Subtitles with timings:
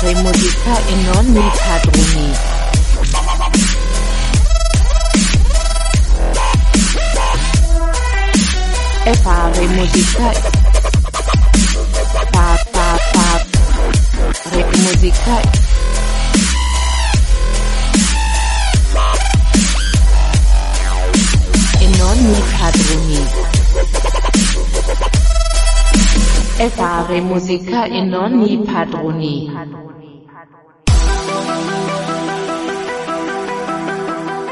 [0.00, 2.32] fare musica e non padroni.
[9.04, 10.32] E fare musica
[14.74, 15.40] musica
[21.78, 23.49] e non padroni.
[26.60, 29.50] E fare musica e non i padroni.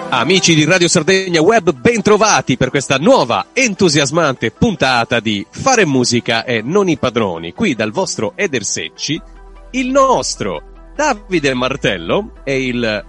[0.09, 6.63] Amici di Radio Sardegna Web, bentrovati per questa nuova entusiasmante puntata di Fare musica e
[6.63, 7.53] non i padroni.
[7.53, 9.21] Qui dal vostro Eder Secci,
[9.73, 13.05] il nostro Davide Martello e il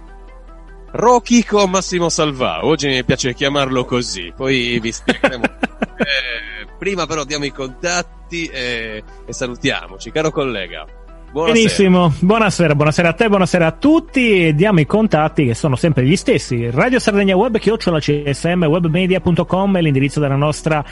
[0.90, 2.66] Rochico Massimo Salvà.
[2.66, 5.44] Oggi mi piace chiamarlo così, poi vi spiegheremo.
[5.96, 10.10] eh, prima però diamo i contatti e, e salutiamoci.
[10.10, 10.86] Caro collega,
[11.32, 11.60] Buonasera.
[11.60, 14.52] Benissimo, buonasera, buonasera a te, buonasera a tutti.
[14.52, 16.68] Diamo i contatti che sono sempre gli stessi.
[16.70, 20.84] Radio Sardegna Web, chiocciola csm, webmedia.com è l'indirizzo della nostra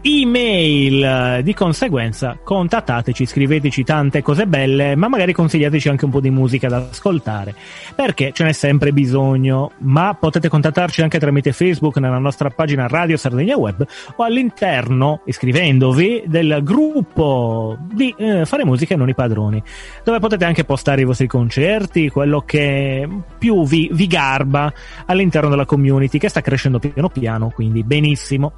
[0.00, 1.44] email.
[1.44, 6.66] Di conseguenza, contattateci, scriveteci tante cose belle, ma magari consigliateci anche un po' di musica
[6.68, 7.54] da ascoltare,
[7.94, 9.70] perché ce n'è sempre bisogno.
[9.78, 16.24] Ma potete contattarci anche tramite Facebook nella nostra pagina Radio Sardegna Web o all'interno, iscrivendovi,
[16.26, 19.62] del gruppo di eh, Fare Musica e non i padroni
[20.02, 24.72] dove potete anche postare i vostri concerti, quello che più vi, vi garba
[25.06, 28.52] all'interno della community che sta crescendo piano piano, quindi benissimo.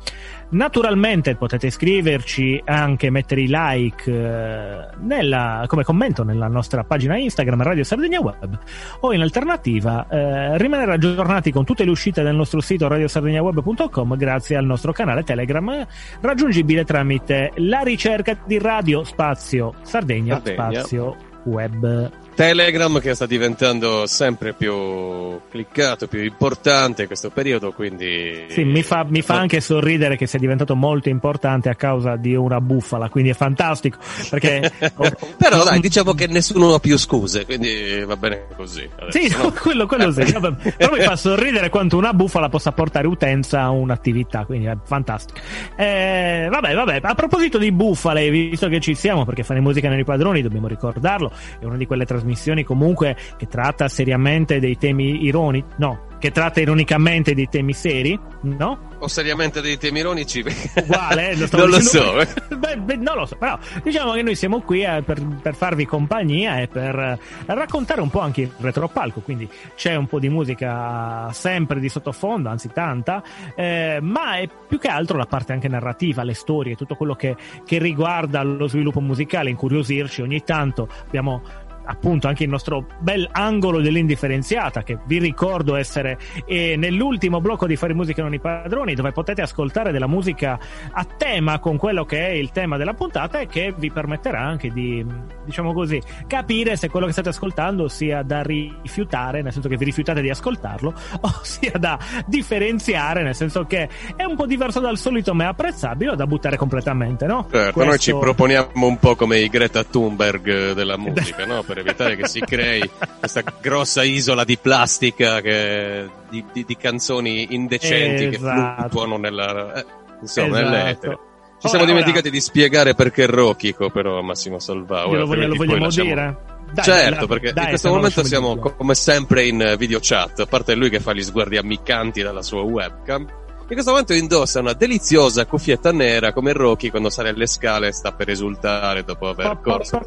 [0.49, 7.63] Naturalmente potete iscriverci, anche mettere i like eh, nella, come commento nella nostra pagina Instagram
[7.63, 8.59] Radio Sardegna Web
[9.01, 14.57] o in alternativa eh, rimanere aggiornati con tutte le uscite del nostro sito radiosardegniaweb.com grazie
[14.57, 15.85] al nostro canale Telegram
[16.21, 20.73] raggiungibile tramite la ricerca di Radio Spazio Sardegna, Sardegna.
[20.73, 21.16] Spazio
[21.47, 22.13] Web.
[22.37, 28.45] Telegram che sta diventando sempre più cliccato, più importante in questo periodo, quindi...
[28.51, 32.35] Sì, mi fa, mi fa anche sorridere che sia diventato molto importante a causa di
[32.35, 33.97] una bufala, quindi è fantastico.
[34.29, 34.71] Perché
[35.39, 38.87] Però dai, diciamo che nessuno ha più scuse, quindi va bene così.
[38.99, 39.51] Adesso, Sì, no?
[39.59, 40.31] quello, quello sì.
[40.31, 44.77] Vabbè, Però mi fa sorridere quanto una bufala possa portare utenza a un'attività, quindi è
[44.85, 45.41] fantastico.
[45.75, 50.05] Eh, vabbè, vabbè, a proposito di bufale, visto che ci siamo, perché fare musica nei
[50.05, 52.25] padroni, dobbiamo ricordarlo, è una di quelle trasmissioni
[52.65, 58.95] comunque che tratta seriamente dei temi ironici, no, che tratta ironicamente dei temi seri, no?
[58.99, 60.43] O seriamente dei temi ironici?
[60.75, 62.15] Uguale, eh, lo non lo so.
[62.57, 65.85] Beh, beh, non lo so, però diciamo che noi siamo qui eh, per, per farvi
[65.85, 70.29] compagnia e per eh, raccontare un po' anche il retropalco, quindi c'è un po' di
[70.29, 73.23] musica sempre di sottofondo, anzi tanta,
[73.55, 77.37] eh, ma è più che altro la parte anche narrativa, le storie, tutto quello che,
[77.65, 80.89] che riguarda lo sviluppo musicale, incuriosirci ogni tanto.
[81.07, 81.43] Abbiamo
[81.87, 87.77] appunto anche il nostro bel angolo dell'indifferenziata che vi ricordo essere eh, nell'ultimo blocco di
[87.77, 90.59] fare musica non i padroni dove potete ascoltare della musica
[90.91, 94.71] a tema con quello che è il tema della puntata e che vi permetterà anche
[94.71, 95.05] di
[95.45, 99.85] diciamo così capire se quello che state ascoltando sia da rifiutare nel senso che vi
[99.85, 104.99] rifiutate di ascoltarlo o sia da differenziare nel senso che è un po' diverso dal
[104.99, 107.47] solito ma è apprezzabile o da buttare completamente no?
[107.51, 111.63] Certo, noi ci Questo- proponiamo un po' come i Greta Thunberg della musica, no?
[111.77, 112.89] Per evitare che si crei
[113.19, 118.81] questa grossa isola di plastica che- di, di- di canzoni indecenti che Esatto.
[118.81, 119.85] fluttuano nella, eh,
[120.23, 120.71] insomma, Esatto.
[120.75, 121.19] nell'etere.
[121.61, 125.05] Ci siamo Ora, dimenticati di spiegare perché Rochico, però Massimo Salvao.
[125.05, 126.37] eh, voglio- lo altrimenti poi vogliamo lasciamo- dire?
[126.73, 130.75] Dai, certo, perché dai, in questo momento siamo come sempre in video chat, a parte
[130.75, 133.27] lui che fa gli sguardi ammiccanti dalla sua webcam.
[133.69, 137.93] In questo momento indossa una deliziosa cuffietta nera come Rocky quando sale alle scale e
[137.93, 140.01] sta per esultare dopo aver corso.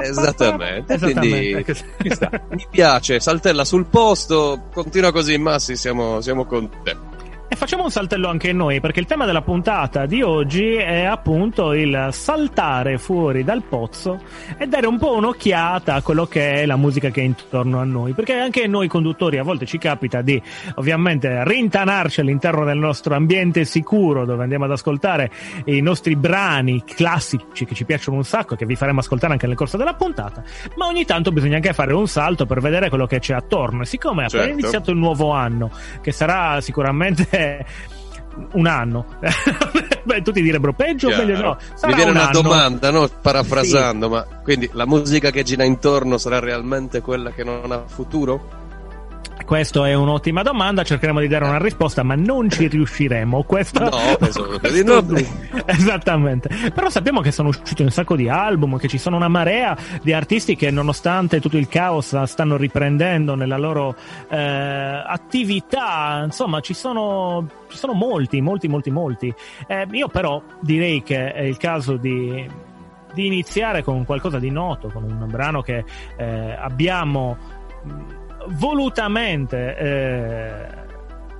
[0.00, 1.64] Esattamente, quindi
[2.50, 7.09] mi piace, saltella sul posto, continua così Massi, siamo, siamo con te.
[7.52, 11.72] E facciamo un saltello anche noi, perché il tema della puntata di oggi è appunto
[11.72, 14.20] il saltare fuori dal pozzo
[14.56, 17.84] e dare un po' un'occhiata a quello che è la musica che è intorno a
[17.84, 18.12] noi.
[18.12, 20.40] Perché anche noi conduttori a volte ci capita di
[20.76, 25.28] ovviamente rintanarci all'interno del nostro ambiente sicuro dove andiamo ad ascoltare
[25.64, 29.48] i nostri brani classici che ci piacciono un sacco e che vi faremo ascoltare anche
[29.48, 30.40] nel corso della puntata.
[30.76, 33.82] Ma ogni tanto bisogna anche fare un salto per vedere quello che c'è attorno.
[33.82, 34.60] E siccome è appena Certo.
[34.60, 37.38] iniziato il nuovo anno, che sarà sicuramente
[38.52, 39.06] un anno.
[40.02, 41.58] Beh, tutti direbbero peggio o meglio no.
[41.74, 42.40] Sarà Mi viene un una anno.
[42.40, 43.08] domanda, no?
[43.20, 48.58] parafrasando, ma quindi la musica che gira intorno sarà realmente quella che non ha futuro?
[49.44, 53.42] Questa è un'ottima domanda, cercheremo di dare una risposta, ma non ci riusciremo.
[53.42, 53.82] Questo...
[53.82, 55.04] No, penso di no.
[55.66, 56.48] Esattamente.
[56.72, 60.12] Però sappiamo che sono usciti un sacco di album, che ci sono una marea di
[60.12, 63.96] artisti che nonostante tutto il caos stanno riprendendo nella loro
[64.28, 66.22] eh, attività.
[66.24, 69.34] Insomma, ci sono, ci sono molti, molti, molti, molti.
[69.66, 72.48] Eh, io però direi che è il caso di,
[73.12, 75.84] di iniziare con qualcosa di noto, con un brano che
[76.16, 77.58] eh, abbiamo
[78.52, 80.66] volutamente eh,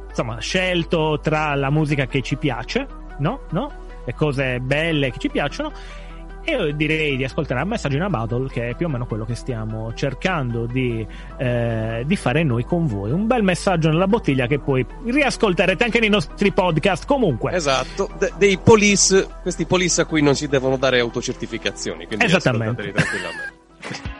[0.08, 2.86] insomma, scelto tra la musica che ci piace,
[3.18, 3.42] no?
[3.50, 3.72] no?
[4.04, 5.72] Le cose belle che ci piacciono.
[6.42, 9.06] E io direi di ascoltare a Message in a Battle, che è più o meno
[9.06, 13.10] quello che stiamo cercando di, eh, di fare noi con voi.
[13.12, 17.04] Un bel messaggio nella bottiglia che poi riascolterete anche nei nostri podcast.
[17.04, 22.06] Comunque, esatto, De- dei police, questi police a cui non si devono dare autocertificazioni.
[22.06, 22.90] Quindi Esattamente.
[22.90, 24.18] tranquillamente.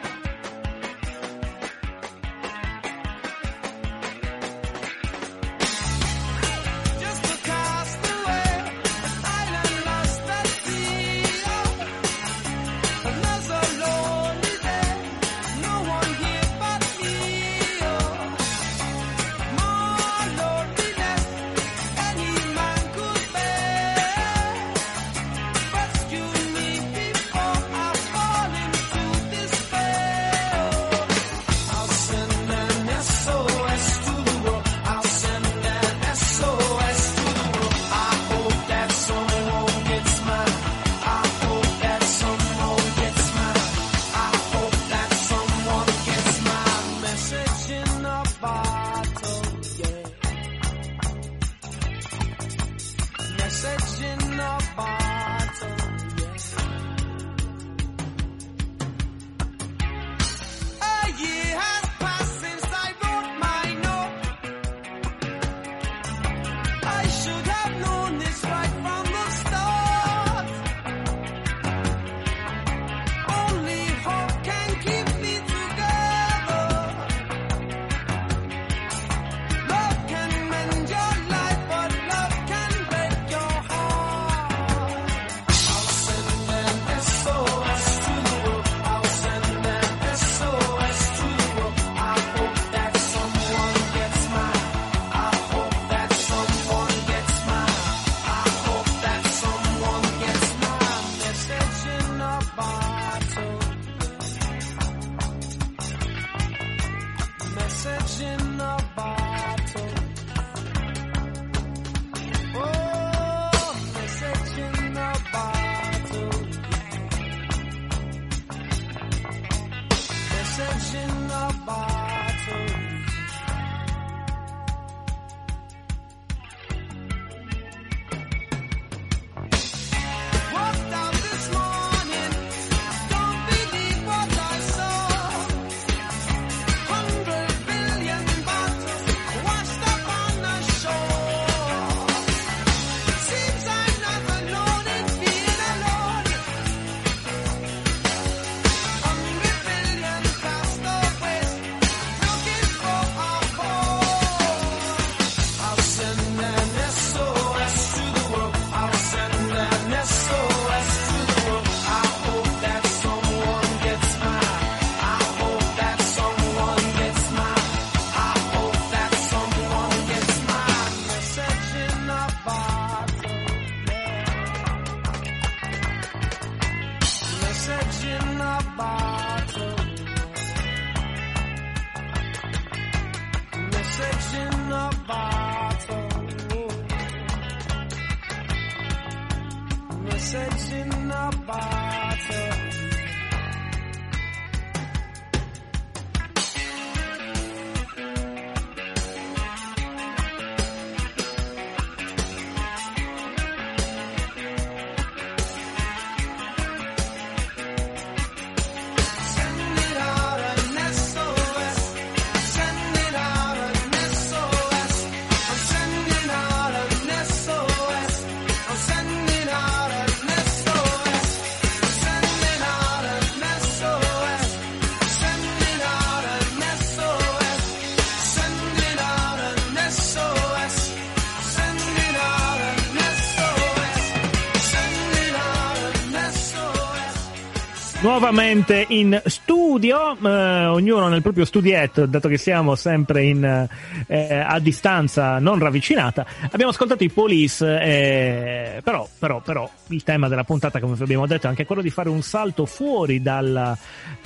[238.31, 243.67] nuovamente in studio, eh, ognuno nel proprio studietto, dato che siamo sempre in,
[244.07, 246.25] eh, a distanza non ravvicinata.
[246.49, 251.47] Abbiamo ascoltato i Police, eh, però, però, però il tema della puntata, come abbiamo detto,
[251.47, 253.77] è anche quello di fare un salto fuori dal,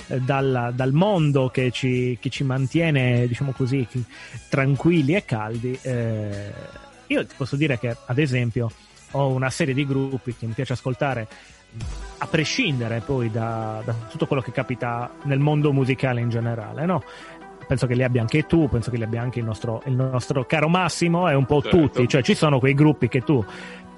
[0.05, 3.87] dal, dal mondo che ci, che ci, mantiene, diciamo così,
[4.49, 5.79] tranquilli e caldi.
[5.81, 6.53] Eh,
[7.07, 8.69] io ti posso dire che, ad esempio,
[9.11, 11.27] ho una serie di gruppi che mi piace ascoltare
[12.17, 17.03] a prescindere poi da, da, tutto quello che capita nel mondo musicale in generale, no?
[17.67, 20.45] Penso che li abbia anche tu, penso che li abbia anche il nostro, il nostro
[20.45, 21.77] caro Massimo e un po' certo.
[21.77, 23.43] tutti, cioè ci sono quei gruppi che tu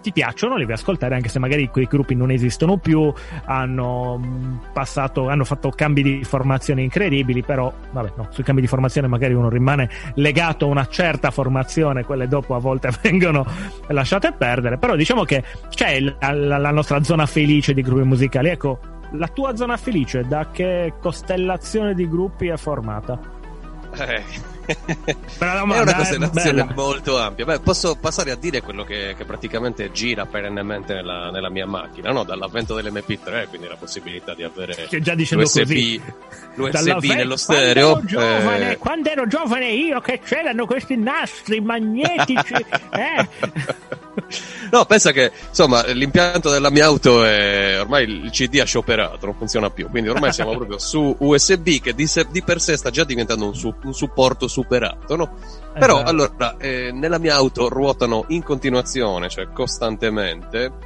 [0.07, 3.11] ti piacciono, li vuoi ascoltare anche se magari quei gruppi non esistono più,
[3.45, 8.67] hanno mm, passato, hanno fatto cambi di formazione incredibili, però vabbè, no, sui cambi di
[8.67, 13.45] formazione magari uno rimane legato a una certa formazione, quelle dopo a volte vengono
[13.87, 18.49] lasciate perdere, però diciamo che c'è la, la, la nostra zona felice di gruppi musicali,
[18.49, 18.79] ecco,
[19.11, 23.19] la tua zona felice da che costellazione di gruppi è formata?
[23.97, 24.56] Eh
[25.39, 27.45] è una costellazione molto ampia.
[27.45, 32.11] Beh, posso passare a dire quello che, che praticamente gira perennemente nella, nella, mia macchina,
[32.11, 32.23] no?
[32.23, 36.01] Dall'avvento dell'MP3, quindi la possibilità di avere l'USB, così,
[36.55, 37.91] l'USB nello stereo.
[37.91, 38.77] Quando ero, giovane, eh...
[38.77, 42.53] quando ero giovane io che c'erano questi nastri magnetici.
[42.91, 43.95] eh.
[44.71, 49.35] No, pensa che insomma l'impianto della mia auto è ormai il CD ha scioperato, non
[49.35, 49.89] funziona più.
[49.89, 53.45] Quindi ormai siamo proprio su USB che di, se, di, per sé sta già diventando
[53.45, 55.37] un, su, un supporto superato, no?
[55.73, 56.09] Però esatto.
[56.09, 60.85] allora eh, nella mia auto ruotano in continuazione, cioè costantemente.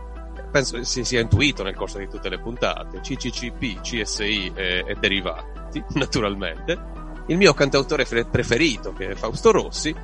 [0.52, 5.82] Penso si sia intuito nel corso di tutte le puntate, CCCP, CSI e, e derivati,
[5.96, 6.90] naturalmente.
[7.28, 9.96] Il mio cantautore preferito, che è Fausto Rossi,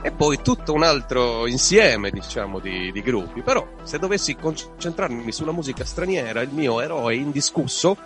[0.00, 3.42] e poi tutto un altro insieme, diciamo, di, di, gruppi.
[3.42, 7.96] Però, se dovessi concentrarmi sulla musica straniera, il mio eroe indiscusso,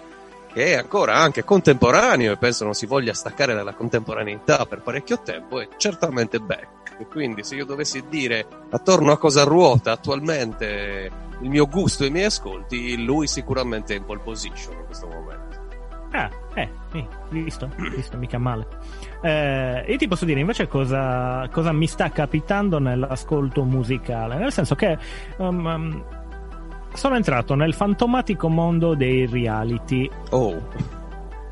[0.58, 5.20] che è ancora anche contemporaneo e penso non si voglia staccare dalla contemporaneità per parecchio
[5.22, 7.06] tempo, è certamente Beck.
[7.08, 11.10] Quindi, se io dovessi dire attorno a cosa ruota attualmente
[11.40, 15.06] il mio gusto e i miei ascolti, lui sicuramente è in pole position in questo
[15.06, 15.46] momento.
[16.10, 16.68] Ah, eh,
[17.28, 18.66] visto, visto, mica male.
[19.22, 24.74] Eh, io ti posso dire invece cosa, cosa, mi sta capitando nell'ascolto musicale, nel senso
[24.74, 24.98] che
[25.36, 26.04] um, um,
[26.98, 30.10] sono entrato nel fantomatico mondo dei reality.
[30.30, 30.96] Oh.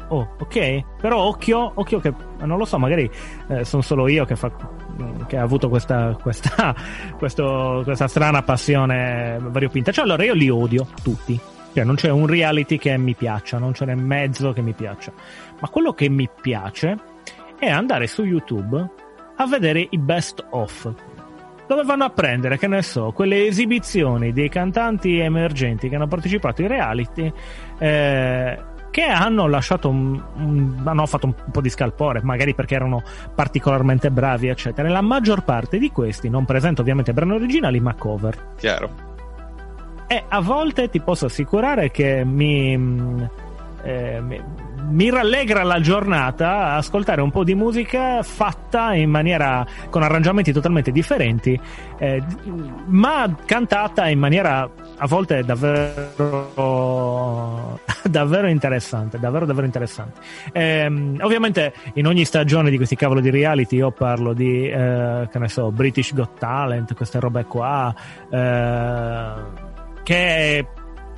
[0.09, 3.11] Oh, ok, però occhio, occhio che non lo so, magari
[3.49, 4.53] eh, sono solo io che, fa,
[5.27, 6.75] che ha avuto questa, questa,
[7.19, 9.91] questo, questa strana passione variopinta.
[9.91, 11.41] Cioè, allora io li odio tutti
[11.77, 15.13] cioè, non c'è un reality che mi piaccia, non c'è nel mezzo che mi piaccia.
[15.61, 16.99] Ma quello che mi piace
[17.59, 18.89] è andare su YouTube
[19.37, 20.91] a vedere i best of.
[21.67, 26.63] Dove vanno a prendere, che ne so, quelle esibizioni dei cantanti emergenti che hanno partecipato
[26.63, 27.33] ai reality.
[27.79, 33.03] Eh, che hanno lasciato un, un, hanno fatto un po' di scalpore, magari perché erano
[33.35, 34.89] particolarmente bravi, eccetera.
[34.89, 38.55] La maggior parte di questi non presenta ovviamente brani originali, ma cover.
[38.57, 38.91] Chiaro.
[40.07, 42.73] E a volte ti posso assicurare che mi,
[43.83, 44.43] eh, mi,
[44.89, 50.93] mi, rallegra la giornata ascoltare un po' di musica fatta in maniera con arrangiamenti totalmente
[50.93, 51.59] differenti,
[51.99, 52.23] eh,
[52.87, 56.55] ma cantata in maniera a volte davvero
[58.05, 60.21] davvero interessante, davvero davvero interessante.
[60.53, 60.87] Eh,
[61.21, 65.49] ovviamente in ogni stagione di questi cavolo di reality io parlo di eh, che ne
[65.49, 67.95] so, British Got Talent, queste robe qua.
[68.31, 70.65] Eh, che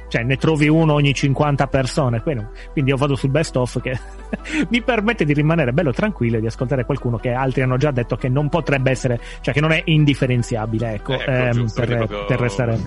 [0.09, 2.23] cioè ne trovi uno ogni 50 persone.
[2.23, 3.99] Quindi io vado sul best of che
[4.71, 8.17] mi permette di rimanere bello tranquillo e di ascoltare qualcuno che altri hanno già detto
[8.17, 12.25] che non potrebbe essere cioè che non è indifferenziabile ecco, ecco ehm, giusto, per, proprio...
[12.25, 12.79] per, restare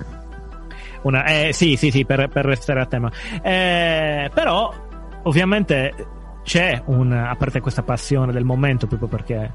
[1.04, 3.12] una, eh, sì sì sì per, per restare a tema.
[3.42, 4.74] Eh, però
[5.24, 5.94] ovviamente
[6.44, 9.52] c'è un a parte questa passione del momento proprio perché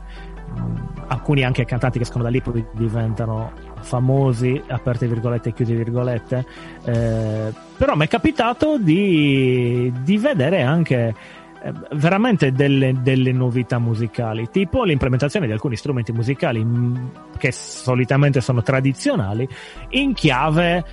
[1.08, 6.44] alcuni anche cantanti che escono da lì poi diventano famosi, aperte virgolette e chiuse virgolette,
[6.84, 11.14] eh, però mi è capitato di, di vedere anche
[11.62, 16.96] eh, veramente delle, delle, novità musicali, tipo l'implementazione di alcuni strumenti musicali mm,
[17.38, 19.48] che solitamente sono tradizionali
[19.90, 20.84] in chiave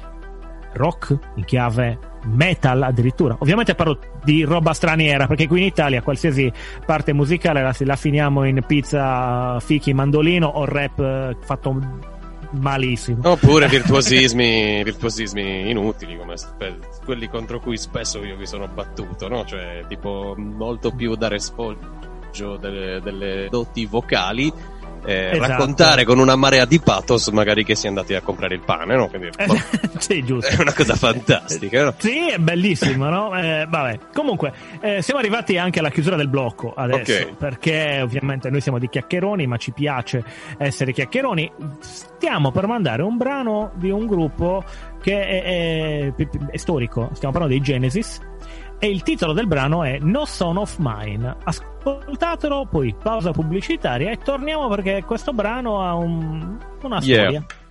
[0.73, 3.35] rock, in chiave metal addirittura.
[3.39, 6.51] Ovviamente parlo di roba straniera perché qui in Italia qualsiasi
[6.85, 12.11] parte musicale la, la finiamo in pizza, fichi, mandolino o rap eh, fatto
[12.51, 13.19] malissimo.
[13.29, 16.35] Oppure virtuosismi, virtuosismi inutili, come
[17.03, 19.45] quelli contro cui spesso io mi sono battuto, no?
[19.45, 24.51] Cioè, tipo, molto più dare sfoggio delle, delle doti vocali
[25.05, 25.47] eh, Esatto.
[25.47, 28.95] raccontare con una marea di pathos magari che si è andati a comprare il pane,
[28.95, 29.07] no?
[29.09, 29.55] Quindi, boh,
[29.99, 30.55] sì, giusto.
[30.55, 31.93] è una cosa fantastica, no?
[31.97, 33.37] Sì, è bellissimo, no?
[33.37, 37.35] Eh, vabbè, comunque, eh, siamo arrivati anche alla chiusura del blocco adesso, Ok.
[37.35, 40.23] perché ovviamente noi siamo di chiacchieroni, ma ci piace
[40.57, 41.51] essere chiacchieroni.
[41.79, 44.63] Stiamo per mandare un brano di un gruppo
[45.01, 45.43] che è,
[46.15, 48.19] è- è storico, stiamo parlando dei Genesis.
[48.79, 51.37] E il titolo del brano è No Son of Mine.
[51.43, 57.19] Ascoltatelo, poi pausa pubblicitaria e torniamo perché questo brano ha un- una Yeah.
[57.21, 57.45] storia.
[57.47, 57.62] Well,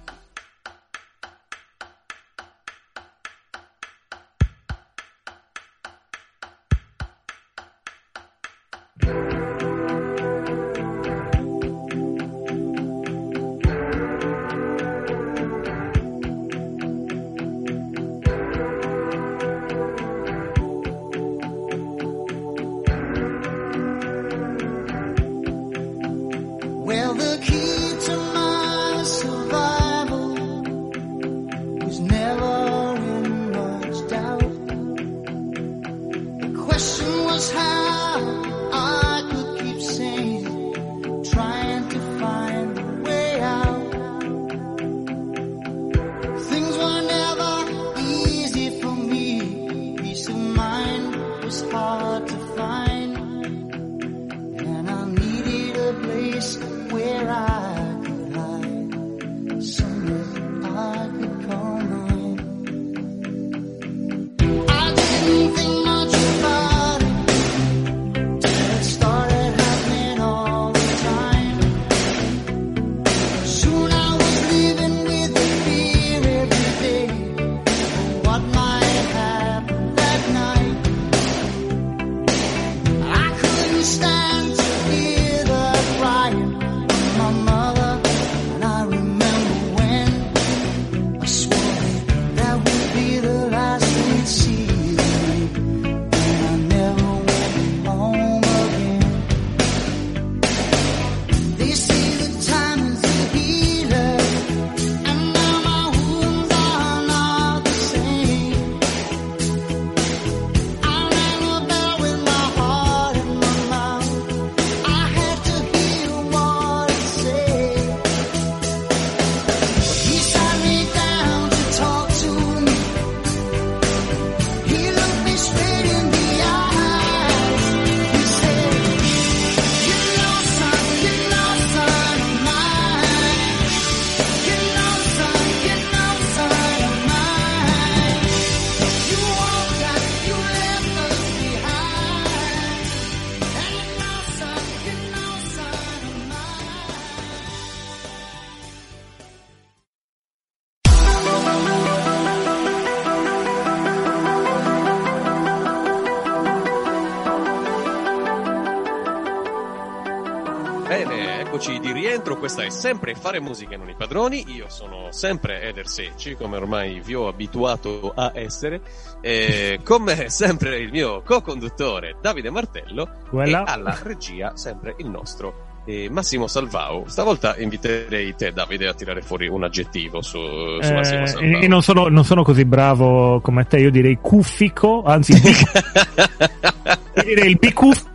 [162.83, 167.15] sempre Fare Musica e non i padroni, io sono sempre Eder Secci, come ormai vi
[167.15, 168.81] ho abituato a essere,
[169.21, 173.63] e come sempre il mio co-conduttore Davide Martello Quella.
[173.63, 177.05] e alla regia sempre il nostro eh, Massimo Salvao.
[177.07, 180.41] Stavolta inviterei te Davide a tirare fuori un aggettivo su,
[180.81, 181.61] su Massimo Eh, Salvao.
[181.61, 185.39] e non sono, non sono così bravo come te, io direi cuffico, anzi io
[187.25, 188.11] direi il bicuffico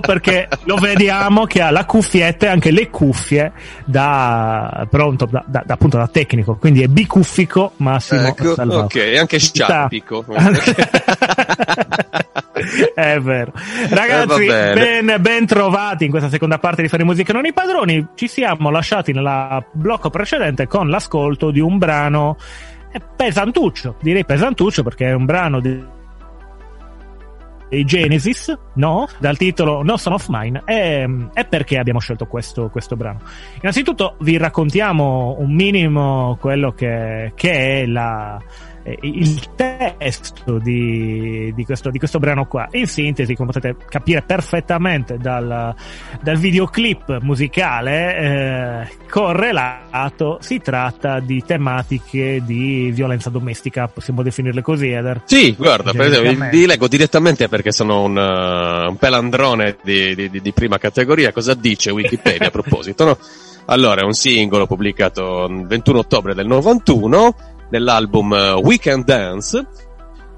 [0.00, 3.52] perché lo vediamo che ha la cuffietta e anche le cuffie
[3.84, 8.84] da pronto, da, da- appunto da tecnico, quindi è bicuffico Massimo Ecco, Salvao.
[8.84, 10.24] ok, anche sciappico.
[12.94, 13.52] è vero.
[13.54, 15.02] Eh, Ragazzi, bene.
[15.02, 18.08] ben, ben trovati in questa seconda parte di Fare Musica Non i Padroni.
[18.14, 22.36] Ci siamo lasciati nel blocco precedente con l'ascolto di un brano
[22.92, 25.96] eh, pesantuccio, direi pesantuccio perché è un brano di
[27.68, 29.08] dei Genesis, no?
[29.18, 30.62] Dal titolo No Son of Mine.
[30.64, 33.20] E, e perché abbiamo scelto questo, questo brano?
[33.60, 38.40] Innanzitutto vi raccontiamo un minimo quello che, che è la,
[39.02, 42.68] il testo di, di, questo, di questo brano qua.
[42.72, 45.74] In sintesi, come potete capire perfettamente dal,
[46.20, 54.90] dal videoclip musicale eh, correlato, si tratta di tematiche di violenza domestica, possiamo definirle così,
[54.90, 55.22] Eder.
[55.24, 60.30] Sì, guarda, per esempio, vi leggo direttamente perché sono un, uh, un pelandrone di, di-
[60.30, 61.32] di- di prima categoria.
[61.32, 63.04] Cosa dice Wikipedia a proposito?
[63.04, 63.18] No?
[63.66, 67.34] Allora, è un singolo pubblicato il 21 ottobre del 91
[67.70, 69.66] nell'album uh, Weekend Dance.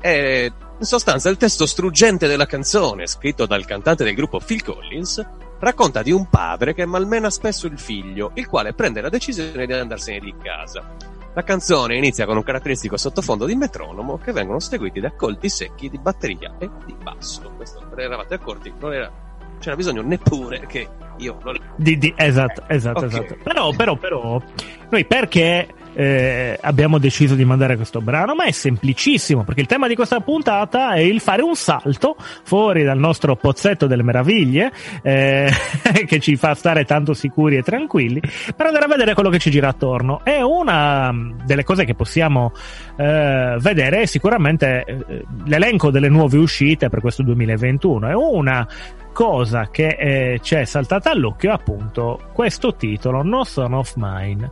[0.00, 5.24] E in sostanza il testo struggente della canzone, scritto dal cantante del gruppo Phil Collins,
[5.58, 9.72] racconta di un padre che malmena spesso il figlio, il quale prende la decisione di
[9.72, 10.96] andarsene di casa.
[11.34, 15.88] La canzone inizia con un caratteristico sottofondo di metronomo che vengono seguiti da colpi secchi
[15.88, 17.52] di batteria e di basso.
[17.56, 19.12] Questo, per eravate accorti, non era,
[19.60, 20.88] c'era bisogno neppure che
[21.18, 23.12] io non Di- di- esatto, esatto, Ok.
[23.12, 23.36] esatto.
[23.44, 24.42] Però, però, però,
[24.88, 28.34] noi perché eh, abbiamo deciso di mandare questo brano?
[28.34, 32.82] Ma è semplicissimo, perché il tema di questa puntata è il fare un salto fuori
[32.82, 34.72] dal nostro pozzetto delle meraviglie,
[35.02, 35.50] eh,
[36.06, 38.20] che ci fa stare tanto sicuri e tranquilli,
[38.54, 40.24] per andare a vedere quello che ci gira attorno.
[40.24, 41.12] E una
[41.44, 42.52] delle cose che possiamo
[42.96, 48.08] eh, vedere è sicuramente eh, l'elenco delle nuove uscite per questo 2021.
[48.08, 48.66] È una
[49.12, 54.48] cosa che eh, ci è saltata all'occhio appunto questo titolo No Son of Mine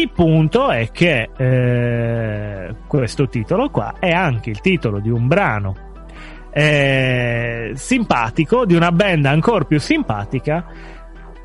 [0.00, 5.74] il punto è che eh, questo titolo qua è anche il titolo di un brano
[6.52, 10.66] eh, simpatico di una band ancora più simpatica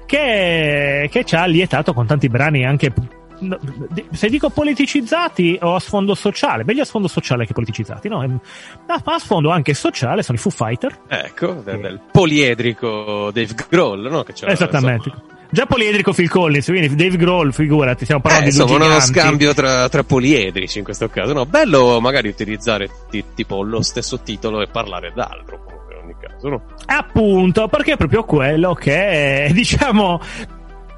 [0.06, 2.94] che, che ci ha lietato con tanti brani anche
[4.12, 8.22] se dico politicizzati o a sfondo sociale meglio a sfondo sociale che politicizzati no?
[8.24, 8.40] Ehm,
[8.88, 14.24] a sfondo anche sociale sono i Foo Fighter Ecco, del, del poliedrico Dave Grohl, no?
[14.24, 15.10] Che c'ha, Esattamente.
[15.10, 18.86] insomma, Già poliedrico Phil Collins, quindi Dave Grohl, figurati, stiamo eh, parlando di due insomma,
[18.86, 21.34] uno scambio tra, tra poliedrici in questo caso.
[21.34, 26.16] No, bello magari utilizzare ti- tipo lo stesso titolo e parlare d'altro, comunque, in ogni
[26.22, 26.62] caso, no?
[26.86, 30.22] Appunto, perché è proprio quello che, diciamo,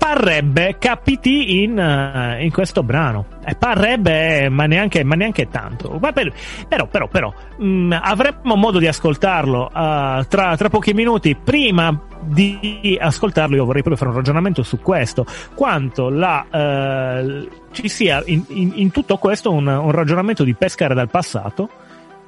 [0.04, 3.26] parrebbe capiti in, eh, in questo brano.
[3.46, 5.98] E parrebbe, ma neanche, ma neanche tanto.
[5.98, 6.34] Ma per-
[6.68, 11.38] però, però, però, mh, avremo modo di ascoltarlo eh, tra, tra pochi minuti.
[11.42, 15.26] Prima di ascoltarlo, io vorrei proprio fare un ragionamento su questo.
[15.56, 20.94] Quanto la, eh, ci sia in, in- in tutto questo un, un ragionamento di pescare
[20.94, 21.70] dal passato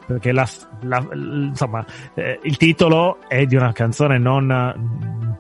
[0.06, 0.48] perché la,
[0.82, 4.46] la- insomma, eh, il titolo è di una canzone non,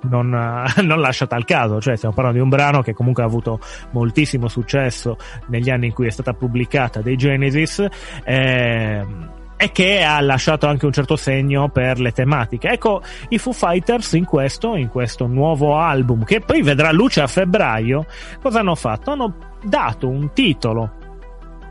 [0.01, 0.30] non,
[0.82, 3.60] non lasciata al caso, cioè stiamo parlando di un brano che comunque ha avuto
[3.91, 7.86] moltissimo successo negli anni in cui è stata pubblicata dei Genesis.
[8.23, 12.69] ehm, e che ha lasciato anche un certo segno per le tematiche.
[12.69, 17.28] Ecco, i Foo Fighters in questo, in questo nuovo album, che poi vedrà luce a
[17.28, 18.06] febbraio,
[18.41, 19.12] cosa hanno fatto?
[19.12, 20.91] Hanno dato un titolo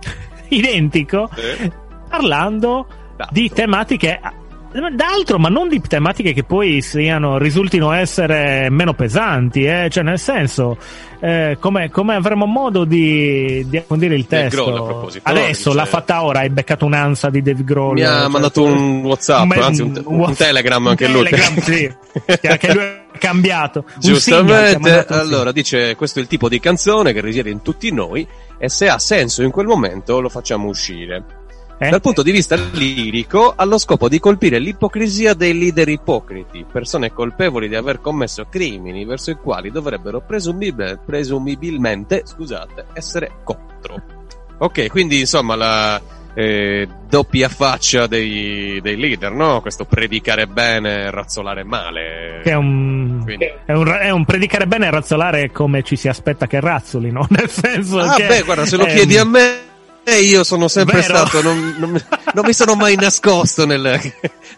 [0.49, 1.29] identico
[2.09, 2.87] parlando
[3.31, 4.21] di tematiche
[4.95, 9.89] d'altro, ma non di tematiche che poi siano risultino essere meno pesanti, eh?
[9.89, 10.77] cioè nel senso,
[11.21, 14.65] eh, come, come avremo modo di, di approfondire il testo.
[14.65, 15.09] Grohl, no?
[15.23, 17.95] Adesso Dice- l'ha fatta ora, hai beccato un'ansa di Dave Grohl.
[17.95, 21.23] Mi ha cioè, mandato un WhatsApp, me- anzi un, un Whats- Telegram un anche lui.
[21.23, 21.95] Telegram, sì,
[22.41, 23.85] che anche lui è cambiato.
[23.87, 27.63] Un ha Giustamente, un allora dice questo è il tipo di canzone che risiede in
[27.63, 28.27] tutti noi
[28.59, 31.43] e se ha senso in quel momento lo facciamo uscire.
[31.77, 31.91] Eh?
[31.91, 37.13] Dal punto di vista lirico, ha lo scopo di colpire l'ipocrisia dei leader ipocriti, persone
[37.13, 44.01] colpevoli di aver commesso crimini verso i quali dovrebbero presumibil- presumibilmente, scusate, essere contro.
[44.59, 46.01] Ok, quindi insomma la
[46.33, 49.61] eh, doppia faccia dei, dei leader, no?
[49.61, 52.41] Questo predicare bene e razzolare male.
[52.45, 56.09] Che è un, Quindi- è, un, è un predicare bene e razzolare come ci si
[56.09, 57.27] aspetta che razzoli, no?
[57.31, 58.27] Nel senso Ah, che.
[58.27, 59.59] beh, guarda, se lo ehm, chiedi a me,
[60.05, 61.15] eh, io sono sempre Vero?
[61.27, 63.99] stato, non, non- non mi sono mai nascosto nel,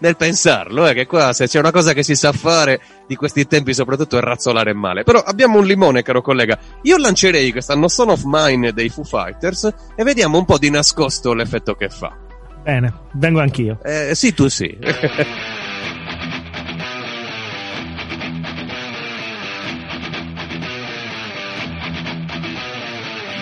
[0.01, 3.47] nel pensarlo, eh, che qua se c'è una cosa che si sa fare di questi
[3.47, 5.05] tempi soprattutto è razzolare male.
[5.05, 6.59] Però abbiamo un limone, caro collega.
[6.83, 10.71] Io lancerei questa No Son of Mine dei Foo Fighters e vediamo un po' di
[10.71, 12.15] nascosto l'effetto che fa.
[12.63, 13.79] Bene, vengo anch'io.
[13.85, 14.77] Eh, sì, tu sì.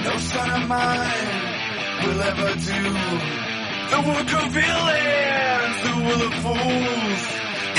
[0.05, 1.44] No son of mine
[2.03, 2.83] will ever do
[3.93, 7.23] the work of villains the will of fools.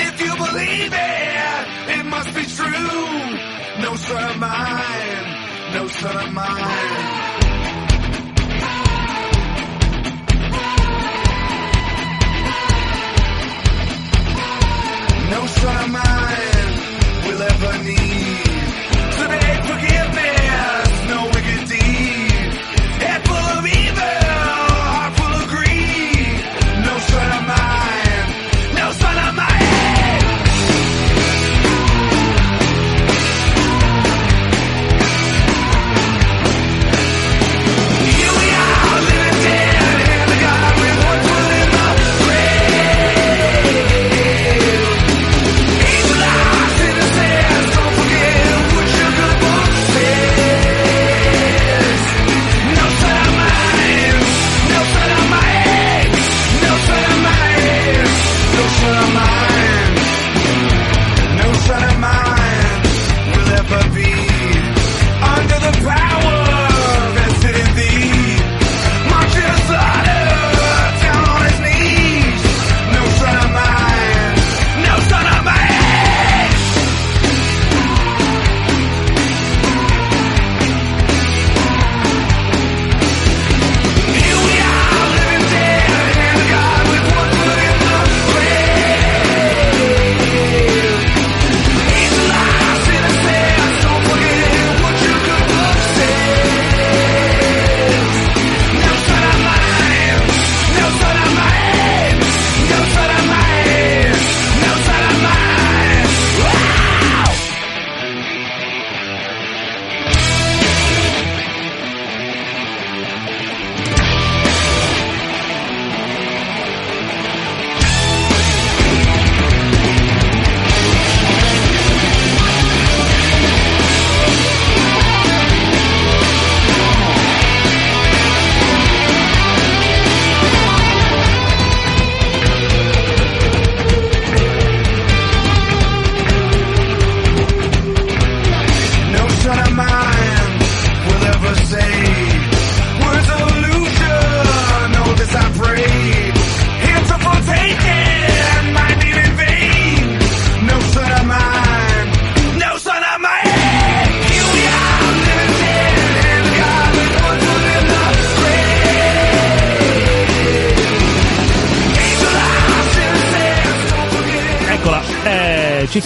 [0.08, 3.82] If you believe it, it must be true.
[3.82, 5.26] No son of mine,
[5.74, 7.22] no son of mine.
[15.32, 16.72] No son of mine
[17.26, 18.44] will ever need
[19.18, 20.25] to beg forgiveness,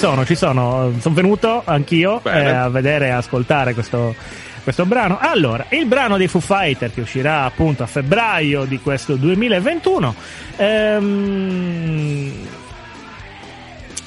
[0.09, 0.93] sono, ci sono.
[0.99, 4.15] Sono venuto anch'io eh, a vedere e ascoltare questo,
[4.63, 5.17] questo brano.
[5.19, 10.15] Allora, il brano dei Foo Fighter che uscirà appunto a febbraio di questo 2021
[10.57, 12.31] ehm,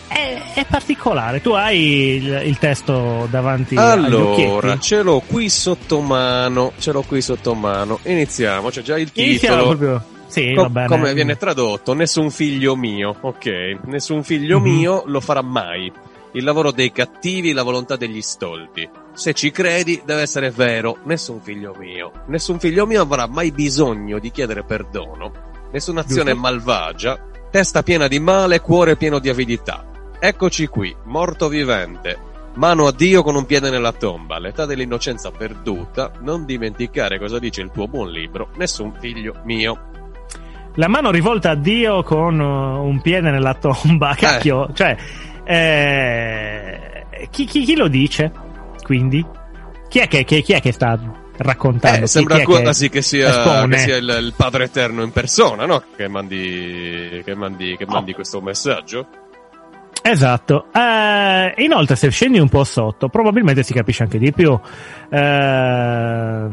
[0.08, 1.40] è, è particolare.
[1.40, 7.02] Tu hai il, il testo davanti agli Allora, ce l'ho qui sotto mano, ce l'ho
[7.02, 8.00] qui sotto mano.
[8.02, 9.76] Iniziamo, c'è già il Iniziamo titolo.
[9.76, 10.11] proprio.
[10.32, 10.86] Sì, Co- va bene.
[10.88, 11.92] come viene tradotto?
[11.92, 13.80] Nessun figlio mio, ok?
[13.84, 14.64] Nessun figlio Mhm.
[14.64, 15.92] mio lo farà mai.
[16.32, 18.88] Il lavoro dei cattivi, la volontà degli stolti.
[19.12, 20.96] Se ci credi, deve essere vero.
[21.04, 22.10] Nessun figlio mio.
[22.28, 25.30] Nessun figlio mio avrà mai bisogno di chiedere perdono.
[25.70, 26.40] Nessuna azione Giusto.
[26.48, 27.18] malvagia.
[27.50, 29.84] Testa piena di male, cuore pieno di avidità.
[30.18, 32.30] Eccoci qui, morto vivente.
[32.54, 36.12] Mano a Dio con un piede nella tomba, l'età dell'innocenza perduta.
[36.20, 38.48] Non dimenticare cosa dice il tuo buon libro.
[38.56, 39.90] Nessun figlio mio.
[40.76, 44.96] La mano rivolta a Dio con uh, un piede nella tomba, cacchio, cioè,
[45.44, 48.30] eh, chi, chi- chi lo dice?
[48.82, 49.24] Quindi?
[49.88, 50.98] Chi è che, che- chi è che sta
[51.36, 52.04] raccontando?
[52.04, 53.76] Eh, sembra chi quasi che, sia, espone?
[53.76, 55.82] che sia il, il Padre Eterno in persona, no?
[55.94, 57.92] Che mandi, che mandi, che Oh.
[57.92, 59.06] mandi questo messaggio.
[60.04, 60.66] Esatto.
[60.72, 64.58] Eh, inoltre, se scendi un po' sotto, probabilmente si capisce anche di più.
[65.10, 66.48] Eh,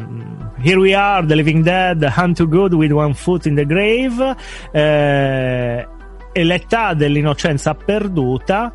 [0.62, 4.36] here we are, the living dead, hunt to good with one foot in the grave.
[4.71, 5.88] Eh,
[6.32, 8.73] e l'età dell'innocenza perduta.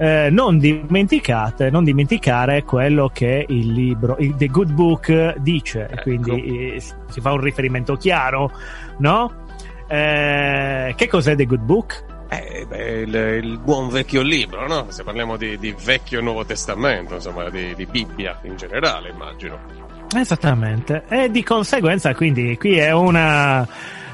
[0.00, 5.88] Eh, non dimenticate, non dimenticare quello che il libro, il- The Good Book dice.
[5.90, 6.02] Ecco.
[6.02, 8.50] Quindi eh, si fa un riferimento chiaro,
[8.98, 9.32] no?
[9.88, 12.04] Eh, che cos'è The Good Book?
[12.30, 14.86] Eh, beh, il, il buon vecchio libro, no?
[14.90, 19.58] Se parliamo di, di vecchio e nuovo testamento, insomma, di, di Bibbia in generale, immagino.
[20.14, 21.04] Esattamente.
[21.08, 23.66] E di conseguenza, quindi, qui è una.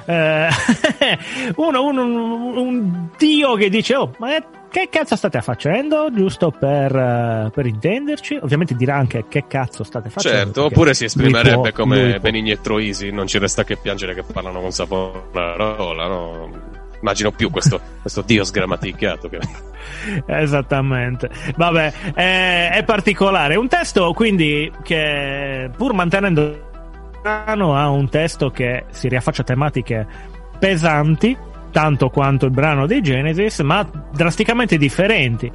[0.05, 0.49] eh,
[1.57, 4.29] uno, un, un- un dio che dice: Oh, ma
[4.71, 6.09] che cazzo state facendo?
[6.13, 8.39] Giusto per, eh, per intenderci.
[8.43, 10.37] Ovviamente dirà anche che cazzo state facendo.
[10.39, 12.19] certo, oppure si esprimerebbe può- come.
[12.21, 16.73] Benigni e Troisi, non ci resta che piangere che parlano con Savonarola, no?
[17.05, 19.39] Immagino più questo, questo dio sgrammaticato che...
[20.25, 21.29] Esattamente.
[21.55, 23.57] Vabbè, è, è particolare.
[23.57, 26.63] Un testo quindi che pur mantenendo il
[27.21, 30.07] brano ha un testo che si riaffaccia a tematiche
[30.59, 31.37] pesanti,
[31.71, 35.53] tanto quanto il brano dei Genesis, ma drasticamente differenti.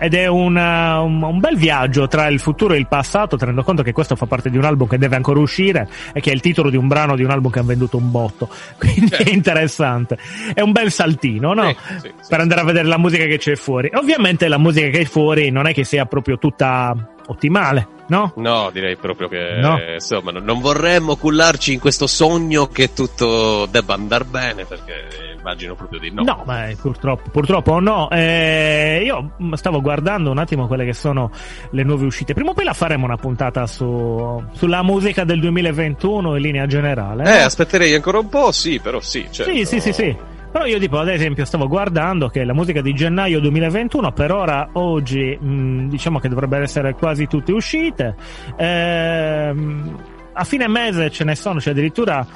[0.00, 3.82] Ed è una- un, un bel viaggio tra il futuro e il passato, tenendo conto
[3.82, 6.40] che questo fa parte di un album che deve ancora uscire e che è il
[6.40, 8.48] titolo di un brano di un album che ha venduto un botto.
[8.78, 9.30] Quindi Certo.
[9.30, 10.18] è interessante.
[10.54, 11.68] È un bel saltino, no?
[11.68, 13.90] Sì, sì, sì, per andare a vedere la musica che c'è fuori.
[13.94, 16.94] Ovviamente la musica che è fuori non è che sia proprio tutta
[17.26, 18.32] ottimale, no?
[18.36, 19.78] No, direi proprio che No.
[19.78, 25.29] eh, insomma non, vorremmo cullarci in questo sogno che tutto debba andare bene, perché eh,
[25.40, 26.22] immagino proprio di no.
[26.22, 28.08] No, ma purtroppo, purtroppo no.
[28.10, 31.30] Eh, io stavo guardando un attimo quelle che sono
[31.70, 32.34] le nuove uscite.
[32.34, 37.24] Prima o poi la faremo una puntata su, sulla musica del 2021 in linea generale.
[37.24, 37.44] Eh, no?
[37.44, 39.52] aspetterei ancora un po', sì, però sì, certo.
[39.52, 40.16] Sì, sì, sì, sì.
[40.50, 44.70] Però io tipo ad esempio stavo guardando che la musica di gennaio 2021 per ora
[44.72, 48.16] oggi mh, diciamo che dovrebbero essere quasi tutte uscite.
[48.56, 49.96] Ehm,
[50.32, 52.26] a fine mese ce ne sono, c'è addirittura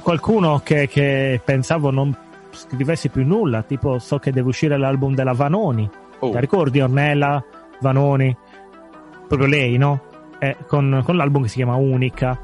[0.00, 2.16] qualcuno che, che pensavo non
[2.56, 5.88] scrivesse più nulla, tipo so che deve uscire l'album della Vanoni.
[6.20, 7.44] Oh, Ti ricordi Ornella
[7.80, 8.34] Vanoni?
[9.28, 10.02] Proprio lei, no?
[10.38, 12.38] Eh, con, con l'album che si chiama Unica.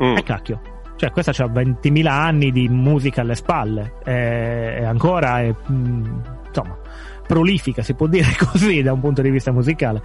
[0.00, 0.16] mm.
[0.16, 0.60] E cacchio.
[0.96, 3.94] Cioè, questa ha 20.000 anni di musica alle spalle.
[4.04, 6.04] E ancora è, mm,
[6.48, 6.76] insomma,
[7.26, 10.02] prolifica, si può dire così da un punto di vista musicale.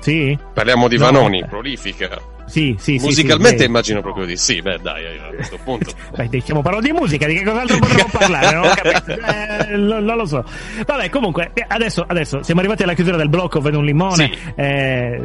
[0.00, 0.36] Sì?
[0.52, 1.46] Parliamo di No, Vanoni, eh.
[1.46, 2.18] prolifica.
[2.46, 2.98] Sì, sì.
[3.00, 5.90] Musicalmente sì, immagino proprio di sì, beh dai, a questo punto.
[6.14, 8.54] Beh, stiamo parlando di musica, di che cos'altro potremmo parlare?
[8.56, 9.12] Non ho capito.
[9.20, 10.44] Eh, lo- non lo so.
[10.86, 14.30] Vabbè, comunque, eh, adesso, adesso siamo arrivati alla chiusura del blocco, vedo un limone.
[14.32, 14.38] Sì.
[14.56, 15.20] eh,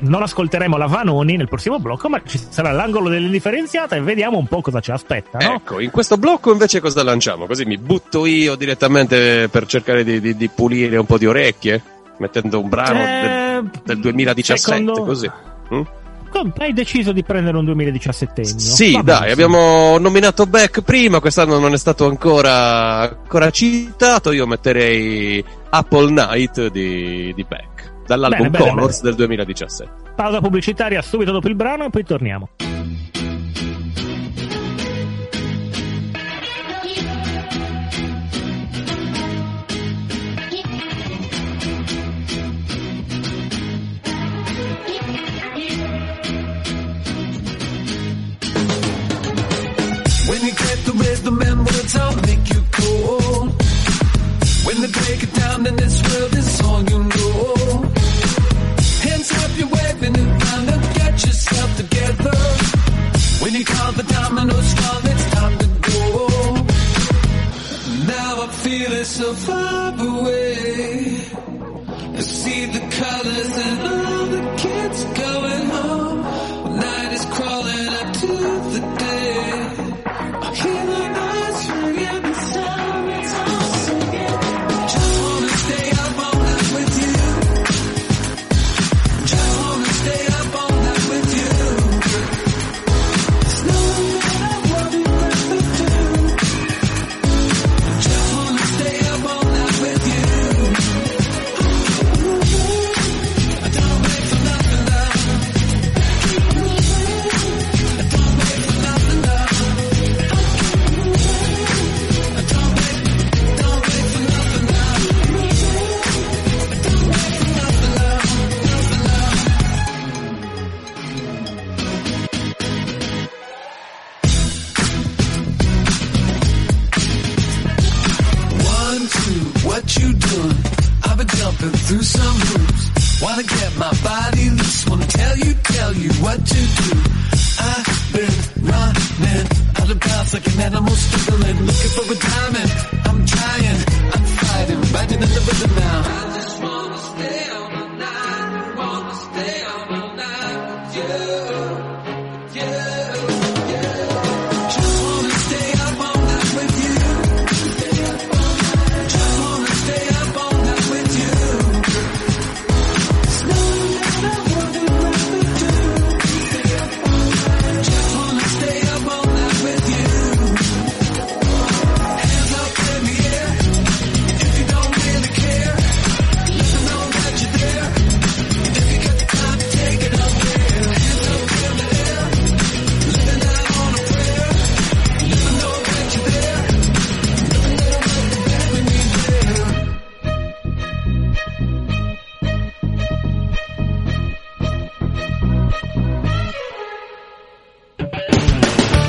[0.00, 4.46] non ascolteremo la Vanoni nel prossimo blocco, ma ci sarà l'angolo dell'indifferenziata e vediamo un
[4.46, 5.54] po' cosa ci aspetta, no?
[5.56, 7.46] Ecco, in questo blocco invece cosa lanciamo?
[7.46, 11.82] Così mi butto io direttamente per cercare di, di- di pulire un po' di orecchie,
[12.18, 15.30] mettendo un brano Eh, del, del 2017, secondo- così.
[15.74, 15.80] Mm?
[16.58, 21.78] Hai deciso di prendere un 2017 Sì, dai, abbiamo nominato Beck prima, quest'anno non è
[21.78, 29.02] stato ancora, ancora citato, io metterei Apple Night di, di Beck, dall'album Bene, bene, Colors
[29.02, 29.92] del 2017.
[30.14, 32.48] Pausa pubblicitaria subito dopo il brano e poi torniamo.
[51.00, 51.30] When you the
[51.96, 53.48] I'll make you cold.
[54.66, 57.54] When the break it down in this world is all you know.
[59.06, 62.38] Hands up, you're waving it round and get yourself together.
[63.42, 66.02] When you call the dominoes fall, it's time to go.
[68.14, 71.24] Now I feel it so far away.
[72.18, 74.09] I see the colors and all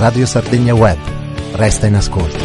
[0.02, 0.98] Radio Sardegna Web.
[1.52, 2.40] Resta in ascolto.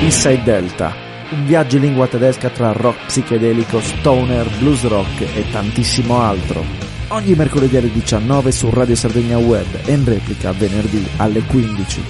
[0.00, 0.92] Inside Delta,
[1.30, 6.64] un viaggio in lingua tedesca tra rock psichedelico, stoner, blues rock e tantissimo altro.
[7.10, 12.02] Ogni mercoledì alle 19 su Radio Sardegna Web e in replica venerdì alle 15.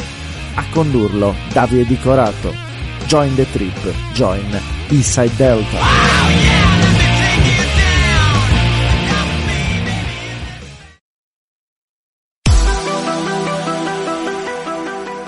[0.54, 2.65] A condurlo Davide Di Corato.
[3.06, 3.72] Join the trip,
[4.14, 4.44] join
[4.90, 6.45] Inside Delta.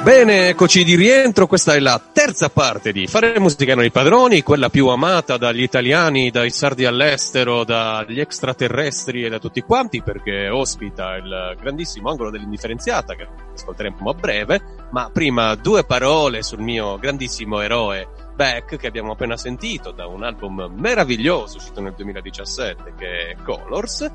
[0.02, 1.46] Bene, eccoci di rientro.
[1.46, 5.60] Questa è la terza parte di Fare musica non i padroni, quella più amata dagli
[5.60, 12.30] italiani, dai sardi all'estero, dagli extraterrestri e da tutti quanti, perché ospita il grandissimo angolo
[12.30, 14.60] dell'indifferenziata che ascolteremo a breve.
[14.92, 20.22] Ma prima due parole sul mio grandissimo eroe Beck che abbiamo appena sentito da un
[20.22, 24.08] album meraviglioso uscito nel 2017 che è Colors.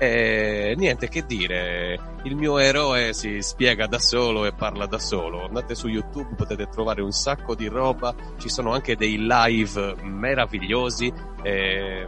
[0.00, 5.44] E niente che dire, il mio eroe si spiega da solo e parla da solo.
[5.44, 11.12] Andate su YouTube, potete trovare un sacco di roba, ci sono anche dei live meravigliosi.
[11.42, 12.06] E...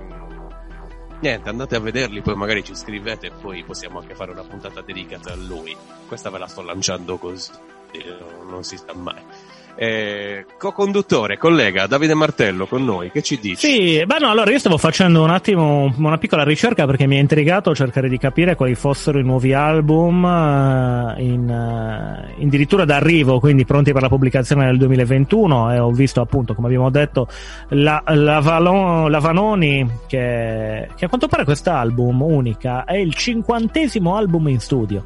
[1.20, 4.80] Niente, andate a vederli, poi magari ci scrivete e poi possiamo anche fare una puntata
[4.80, 5.76] dedicata a lui.
[6.06, 7.50] Questa ve la sto lanciando così,
[8.48, 9.22] non si sa mai.
[9.74, 13.66] Eh, co-conduttore, collega Davide Martello con noi, che ci dici?
[13.66, 17.20] Sì, beh no, allora io stavo facendo un attimo una piccola ricerca perché mi ha
[17.20, 23.64] intrigato cercare di capire quali fossero i nuovi album eh, in, eh, addirittura d'arrivo, quindi
[23.64, 27.28] pronti per la pubblicazione nel 2021 e ho visto appunto, come abbiamo detto,
[27.68, 34.14] la, la, Valon- la Vanoni che, che a quanto pare quest'album unica è il cinquantesimo
[34.14, 35.04] album in studio.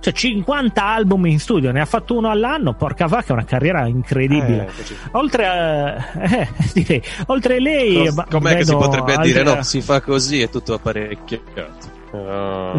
[0.00, 3.86] Cioè 50 album in studio, ne ha fatto uno all'anno, porca vacca, è una carriera
[3.86, 4.66] incredibile.
[4.66, 4.94] Eh.
[5.12, 9.42] Oltre a eh, direi, oltre lei Cos- ma- Com'è che si vedo potrebbe altre- dire?
[9.42, 11.96] No, si fa così, è tutto apparecchiato.
[12.10, 12.72] Oh.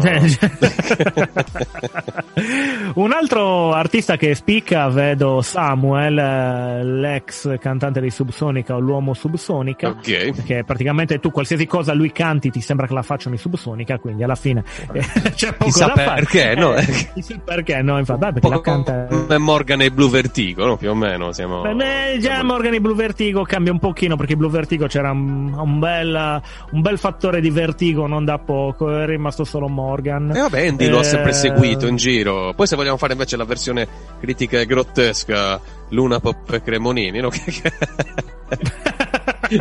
[2.94, 9.88] Un altro artista che spicca, vedo Samuel, eh, l'ex cantante di Subsonica o l'uomo Subsonica.
[9.88, 10.42] ok.
[10.44, 14.22] Che praticamente tu qualsiasi cosa lui canti ti sembra che la facciano in Subsonica, quindi
[14.24, 15.00] alla fine eh,
[15.34, 16.22] c'è poco Chissà da fare.
[16.22, 16.74] perché, no?
[16.74, 17.98] Eh, chissà perché, no?
[17.98, 19.06] Infatti, beh, perché la canta.
[19.06, 20.76] come Morgan e Blue Vertigo, no?
[20.76, 21.60] Più o meno siamo...
[21.62, 25.10] Beh, beh, già siamo- Morgan e Blue Vertigo cambia un pochino perché Blue Vertigo c'era
[25.12, 26.40] un, un bel,
[26.72, 28.88] un bel fattore di vertigo non da poco.
[29.20, 30.30] Rimasto solo Morgan.
[30.34, 32.54] E vabbè, Andy lo ha sempre Eh, seguito in giro.
[32.54, 33.86] Poi se vogliamo fare invece la versione
[34.18, 35.60] critica e grottesca,
[35.90, 37.28] Luna Pop e Cremonini, no?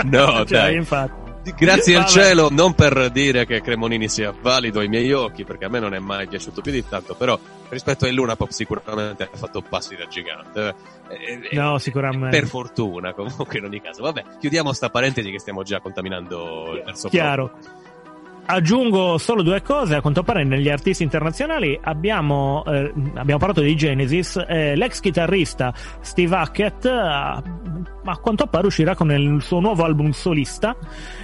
[0.06, 0.76] no, Cioè, dai.
[0.76, 1.28] infatti.
[1.58, 5.70] Grazie al cielo, non per dire che Cremonini sia valido ai miei occhi, perché a
[5.70, 7.38] me non è mai piaciuto più di tanto, però
[7.70, 10.76] rispetto a Luna Pop sicuramente ha fatto passi da gigante.
[11.10, 12.38] Eh, eh, No, sicuramente.
[12.38, 14.04] Per fortuna, comunque in ogni caso.
[14.04, 17.52] Vabbè, chiudiamo sta parentesi che stiamo già contaminando il verso Chiaro.
[18.52, 23.76] Aggiungo solo due cose, a quanto pare negli artisti internazionali abbiamo, eh, abbiamo parlato di
[23.76, 25.72] Genesis, eh, l'ex chitarrista
[26.02, 30.76] Steve Hackett eh, a quanto pare uscirà con il suo nuovo album solista.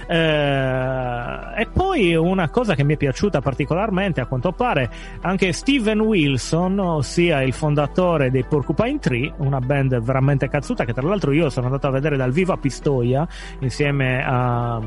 [0.06, 4.88] Eh, e poi una cosa che mi è piaciuta particolarmente a quanto pare
[5.22, 11.04] anche Steven Wilson, ossia il fondatore dei Porcupine Tree, una band veramente cazzuta che tra
[11.04, 13.26] l'altro io sono andato a vedere dal vivo a Pistoia
[13.58, 14.80] insieme a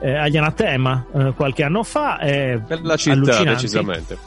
[0.00, 2.18] eh, agli Anatema eh, qualche anno fa.
[2.18, 3.48] È Bella città, allucinanti.
[3.48, 4.18] decisamente.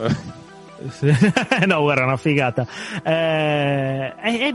[1.66, 2.66] no, guarda, una figata.
[3.04, 4.54] Eh, è, è-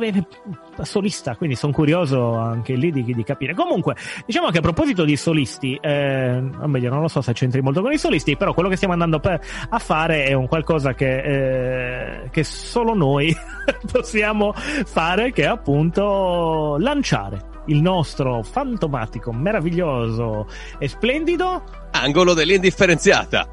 [0.78, 3.54] è solista, quindi sono curioso anche lì di, di capire.
[3.54, 3.96] Comunque,
[4.26, 7.80] diciamo che a proposito di solisti, eh, o meglio, non lo so se c'entri molto
[7.80, 9.40] con i solisti, però quello che stiamo andando per-
[9.70, 13.34] a fare è un qualcosa che, eh, che solo noi
[13.90, 20.46] possiamo fare, che è appunto lanciare il nostro fantomatico, meraviglioso
[20.78, 21.62] e splendido
[21.92, 23.48] Angolo dell'indifferenziata.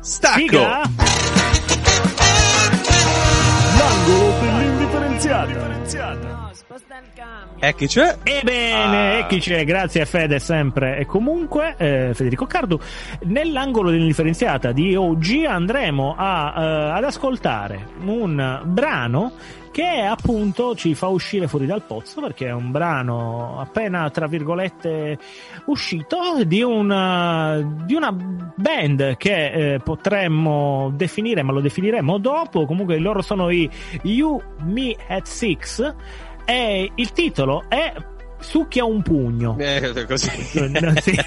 [0.00, 0.38] Stacco!
[0.38, 0.80] Figa!
[3.78, 5.76] L'angolo dell'indifferenziata.
[7.60, 8.18] E chi c'è?
[8.22, 9.18] Ebbene, Ah.
[9.18, 9.64] e chi c'è?
[9.64, 12.78] Grazie a Fede sempre e comunque, eh, Federico Cardu.
[13.24, 19.32] Nell'angolo dell'indifferenziata di oggi andremo a, eh, ad ascoltare un brano
[19.70, 25.18] che appunto ci fa uscire fuori dal pozzo perché è un brano appena tra virgolette
[25.66, 32.66] uscito di una, di una band che eh, potremmo definire, ma lo definiremo dopo.
[32.66, 33.68] Comunque loro sono i
[34.02, 35.94] You Me at Six
[36.44, 37.92] e il titolo è
[38.40, 39.56] Succhia un pugno.
[39.58, 40.30] Eh, così.
[40.68, 41.14] No, sì.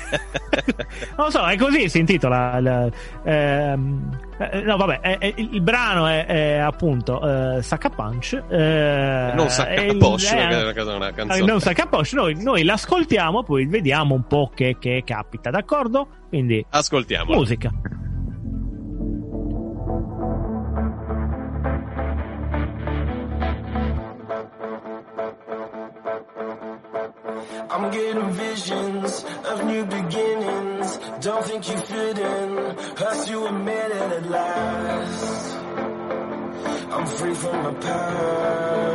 [1.17, 2.57] non lo so, è così si intitola.
[2.57, 2.91] il-
[3.23, 8.41] ehm, eh, no, vabbè, è- è- il brano è, è appunto eh, Sacca Punch.
[8.49, 11.45] eh, non Sacca il- Posh, che è una eh, canzone.
[11.45, 16.07] non Sacca Punch, noi, noi l'ascoltiamo, poi vediamo un po' che, che capita, d'accordo?
[16.29, 17.33] Quindi, Ascoltiamo.
[17.33, 17.69] musica.
[27.73, 30.99] I'm getting visions of new beginnings.
[31.21, 32.57] Don't think you fit in.
[32.97, 35.55] Hurts you admit it at last.
[36.91, 38.91] I'm free from my past.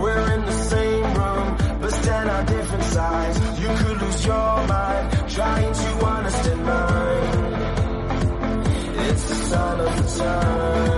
[0.00, 3.60] We're in the same room, but stand on different sides.
[3.60, 7.52] You could lose your mind trying to understand mine.
[9.10, 10.91] It's the sign of the times.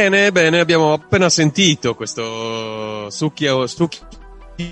[0.00, 4.00] Bene, bene, abbiamo appena sentito questo succhio, succhi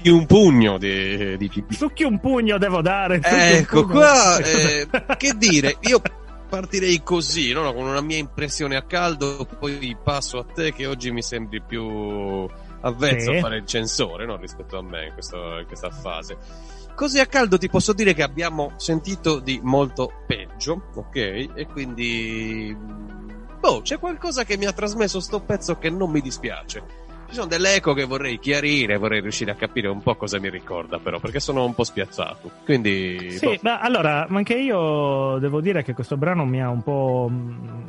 [0.06, 1.70] un pugno di, di GB.
[1.70, 3.20] Succhi un pugno devo dare.
[3.22, 6.00] Ecco qua, eh, che dire, io
[6.48, 7.74] partirei così, no?
[7.74, 12.48] con una mia impressione a caldo, poi passo a te che oggi mi sembri più
[12.80, 13.36] avvezzo Sì.
[13.36, 14.38] a fare il censore no?
[14.38, 16.38] rispetto a me in, questo- in questa fase.
[16.94, 21.16] Così a caldo ti posso dire che abbiamo sentito di molto peggio, ok?
[21.54, 23.26] E quindi...
[23.60, 27.06] Boh, c'è qualcosa che mi ha trasmesso sto pezzo che non mi dispiace.
[27.28, 30.48] Ci sono delle eco che vorrei chiarire, vorrei riuscire a capire un po' cosa mi
[30.48, 32.50] ricorda però, perché sono un po' spiazzato.
[32.64, 33.32] Quindi...
[33.32, 33.56] Sì, boh.
[33.62, 37.28] ma allora, anche io devo dire che questo brano mi ha un po'.
[37.30, 37.88] mm,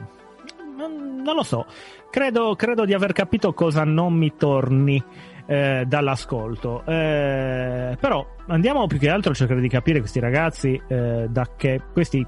[0.76, 1.66] Non, non lo so,
[2.10, 5.02] credo, credo di aver capito cosa non mi torni
[5.46, 6.84] eh, dall'ascolto.
[6.86, 11.80] Eh, però andiamo più che altro a cercare di capire questi ragazzi eh, da che
[11.94, 12.26] questi.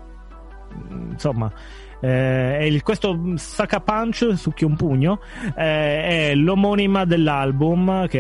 [0.94, 1.52] mm, Insomma.
[2.02, 5.22] Eh, il- questo Saka Punch succhi un pugno
[5.56, 8.20] eh, è l'omonima dell'album che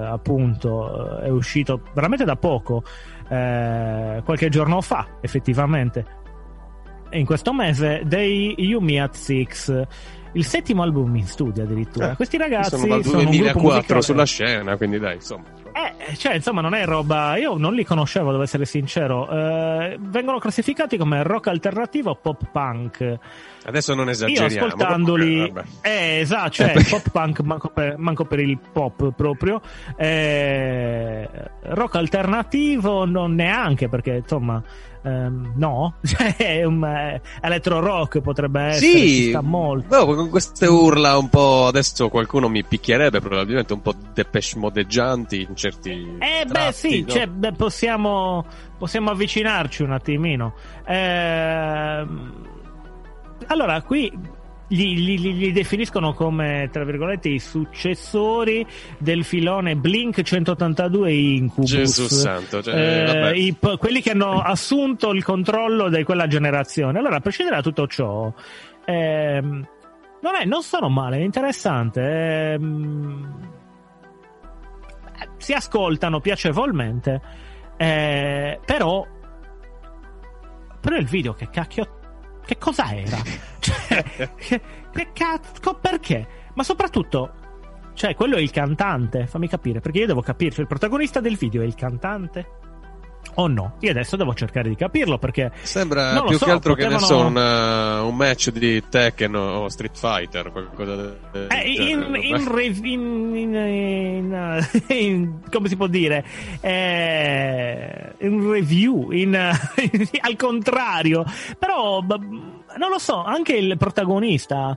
[0.00, 2.82] eh, appunto è uscito veramente da poco
[3.28, 6.04] eh, qualche giorno fa, effettivamente.
[7.08, 9.82] E in questo mese dei Yumi at Six,
[10.32, 12.10] il settimo album in studio addirittura.
[12.12, 15.44] Eh, Questi ragazzi sono dal sono un gruppo 2004 musicale- sulla scena, quindi dai, insomma.
[15.76, 17.36] Eh, cioè, insomma, non è roba.
[17.36, 19.28] Io non li conoscevo, devo essere sincero.
[19.28, 23.18] Eh, vengono classificati come rock alternativo pop punk.
[23.64, 24.66] Adesso non Io esageriamo.
[24.66, 25.52] ascoltandoli,
[25.82, 29.60] Eh, eh, esatto, cioè Eh, pop punk manco per, manco per il pop proprio,
[29.96, 31.28] eh,
[31.62, 34.62] rock alternativo non neanche perché insomma,
[35.06, 39.86] ehm, no, cioè, è un, eh, electro rock potrebbe essere, Sì, sta molto.
[39.88, 41.66] boh, con queste urla un po'.
[41.66, 45.90] Adesso qualcuno mi picchierebbe, probabilmente un po' depeche modeggianti in certi.
[46.18, 47.08] Eh beh tratti, sì, no?
[47.08, 48.44] cioè, beh, possiamo,
[48.78, 50.54] possiamo avvicinarci un attimino.
[50.86, 52.44] Ehm,
[53.48, 54.10] allora, qui
[54.68, 58.66] li, li- li- li definiscono come, tra virgolette, i successori
[58.98, 61.70] del filone Blink 182 e Incubus.
[61.70, 62.74] Gesù santo, cioè,
[63.32, 66.98] Eh, i- quelli che hanno assunto il controllo di quella generazione.
[66.98, 68.32] Allora, a prescindere da tutto ciò,
[68.84, 69.66] ehm,
[70.22, 72.52] non, è, non sono male, è interessante.
[72.52, 73.54] ehm,
[75.38, 77.20] si ascoltano piacevolmente,
[77.76, 79.06] eh, però,
[80.80, 83.16] però il video che cacchio, che cosa era?
[84.16, 84.60] Cioè, che,
[84.92, 86.26] che cazzo, perché?
[86.54, 87.32] Ma soprattutto,
[87.94, 91.36] cioè, quello è il cantante, fammi capire, perché io devo capire, cioè, il protagonista del
[91.36, 92.46] video è il cantante?
[93.38, 93.74] O no?
[93.80, 97.20] Io adesso devo cercare di capirlo perché Sembra più so, che altro che ne potevano-
[97.22, 101.18] so, una- un match di Tekken o Street Fighter, qualcosa del
[101.50, 102.84] Eh, in, in rev-
[104.90, 106.24] in- come si può dire
[106.60, 109.34] Eh, in review in,
[110.20, 111.24] al contrario
[111.58, 112.00] però
[112.76, 114.76] non lo so anche il protagonista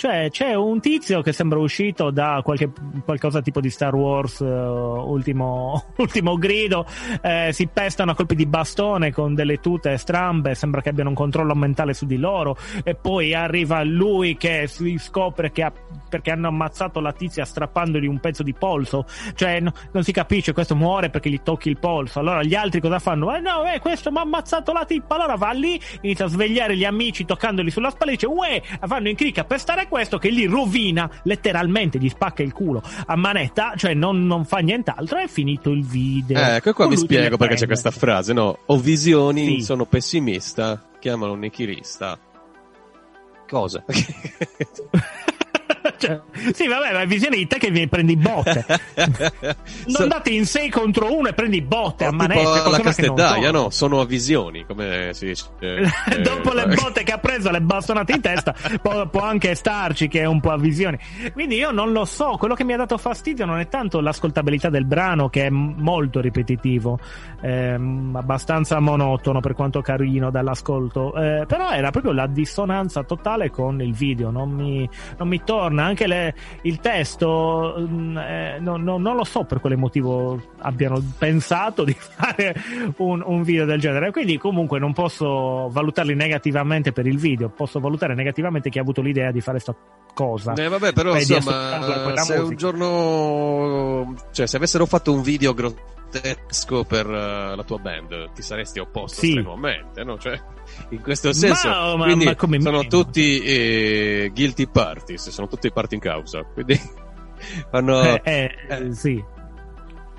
[0.00, 2.72] cioè c'è un tizio che sembra uscito da qualche
[3.04, 6.86] qualcosa tipo di Star Wars eh, ultimo, ultimo grido
[7.20, 11.14] eh, si pestano a colpi di bastone con delle tute strambe sembra che abbiano un
[11.14, 15.72] controllo mentale su di loro e poi arriva lui che si scopre che ha,
[16.08, 19.06] perché hanno ammazzato la tizia strappandogli un pezzo di polso.
[19.34, 22.20] Cioè no- non si capisce questo muore perché gli tocchi il polso.
[22.20, 23.34] Allora gli altri cosa fanno?
[23.34, 25.14] Eh no eh, questo mi ha ammazzato la tipa.
[25.14, 29.08] Allora va lì inizia a svegliare gli amici toccandoli sulla spalla e dice uè vanno
[29.08, 33.74] in cric a pestare questo che gli rovina letteralmente gli spacca il culo a manetta
[33.76, 37.56] cioè non, non fa nient'altro è finito il video Eh, ecco qua che spiego perché
[37.56, 38.60] c'è questa frase, no?
[38.66, 39.60] Ho visioni, Sì.
[39.62, 42.18] sono pessimista, chiamalo nichilista.
[43.48, 43.84] Cosa?
[46.00, 46.18] Cioè,
[46.54, 48.64] sì, vabbè, ma visione di te che mi prendi botte.
[48.96, 49.54] non
[49.86, 52.42] So- andate in 6 contro uno e prendi botte a tipo manette.
[52.70, 53.50] la torna.
[53.50, 53.68] no?
[53.68, 55.44] Sono a visioni, come si dice.
[55.58, 55.82] eh,
[56.22, 60.08] Dopo le eh, botte che ha preso, le bastonate in testa, può, può anche starci
[60.08, 60.98] che è un po' a visioni.
[61.34, 62.36] Quindi io non lo so.
[62.38, 66.20] Quello che mi ha dato fastidio non è tanto l'ascoltabilità del brano, che è molto
[66.20, 66.98] ripetitivo,
[67.42, 73.82] ehm, abbastanza monotono per quanto carino dall'ascolto, eh, però era proprio la dissonanza totale con
[73.82, 74.30] il video.
[74.30, 74.88] Non mi,
[75.18, 75.89] non mi torna.
[75.90, 81.02] Anche le- il testo, mm, eh, no- no- non lo so per quale motivo abbiano
[81.18, 82.54] pensato di fare
[82.98, 84.10] un, un video del genere.
[84.12, 89.02] Quindi, comunque, non posso valutarli negativamente per il video, posso valutare negativamente chi ha avuto
[89.02, 89.74] l'idea di fare questa
[90.14, 90.52] cosa.
[90.54, 92.56] Eh, vabbè, però insomma, quella se un musica.
[92.56, 95.54] giorno, cioè, se avessero fatto un video
[96.10, 99.30] grottesco per eh, la tua band, ti saresti opposto Sì.
[99.30, 100.18] strenuamente, no?
[100.18, 100.38] Cioè,
[100.90, 102.88] in questo senso, Ma- ma- quindi ma come sono meno.
[102.88, 106.78] tutti eh, guilty parties, sono tutti parti in causa, quindi
[107.70, 108.02] fanno...
[108.02, 109.22] Eh, eh, eh, sì.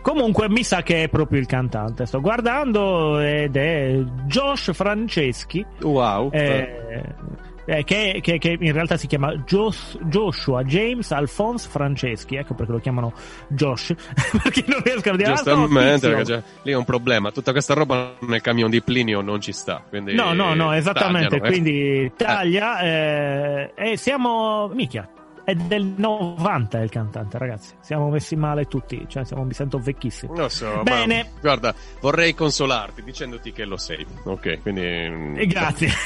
[0.01, 2.07] Comunque mi sa che è proprio il cantante.
[2.07, 3.93] Sto guardando ed è
[4.25, 5.63] Josh Franceschi.
[5.81, 6.31] wow.
[6.31, 7.03] Eh,
[7.65, 12.71] eh, che, che- che in realtà si chiama Jos- Joshua James Alphonse Franceschi, ecco perché
[12.71, 13.13] lo chiamano
[13.47, 13.93] Josh,
[14.43, 16.09] perché non riescono a dire ah, no, Giustamente, tizio.
[16.09, 17.31] perché già- lì è un problema.
[17.31, 19.83] Tutta questa roba nel camion di Plinio non ci sta.
[19.87, 21.39] Quindi No, no, no, esattamente.
[21.39, 21.49] tagliano, eh.
[21.51, 24.67] Quindi taglia eh, e siamo.
[24.73, 25.07] Mica.
[25.43, 27.73] È del 90 il cantante, ragazzi.
[27.81, 29.05] Siamo messi male tutti.
[29.07, 30.33] Cioè, siamo, mi sento vecchissimo.
[30.35, 31.23] Non so, Bene.
[31.33, 34.05] ma guarda, vorrei consolarti dicendoti che lo sei.
[34.23, 34.81] Ok, quindi.
[35.09, 35.89] mm, E grazie.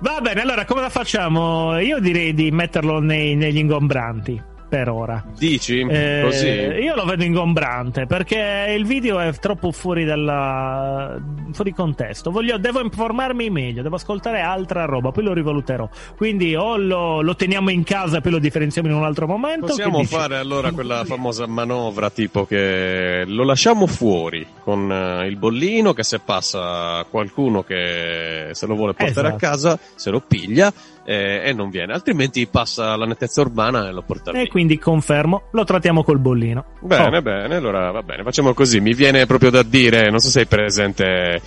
[0.00, 1.78] Va bene, allora come la facciamo?
[1.78, 4.42] Io direi di metterlo nei- negli ingombranti
[4.72, 5.22] per ora.
[5.36, 5.80] Dici?
[5.80, 6.46] Eh, Così?
[6.48, 11.20] Io lo vedo ingombrante perché il video è troppo fuori dalla
[11.52, 12.30] fuori contesto.
[12.30, 15.86] Voglio, devo informarmi meglio, devo ascoltare altra roba, poi lo rivaluterò.
[16.16, 19.66] Quindi o lo, lo teniamo in casa e poi lo differenziamo in un altro momento.
[19.66, 25.92] Possiamo fare allora quella famosa manovra tipo che lo lasciamo fuori con eh, il bollino
[25.92, 29.44] che se passa qualcuno che se lo vuole portare Esatto.
[29.46, 30.72] a casa se lo piglia
[31.04, 34.42] eh, e non viene, altrimenti passa alla nettezza urbana e lo porta via.
[34.42, 36.64] E quindi confermo, lo trattiamo col bollino.
[36.80, 37.22] Bene, Oh.
[37.22, 38.80] bene, allora va bene, facciamo così.
[38.80, 41.40] Mi viene proprio da dire, non so se sei presente